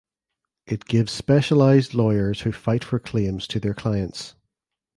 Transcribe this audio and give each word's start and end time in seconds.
It 0.65 0.85
gives 0.85 1.11
specialized 1.11 1.93
lawyers 1.93 2.41
who 2.41 2.51
fight 2.51 2.83
for 2.83 2.97
claims 2.97 3.45
to 3.47 3.59
their 3.59 3.75
clients. 3.75 4.33